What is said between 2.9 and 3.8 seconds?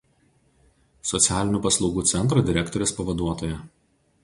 pavaduotoja.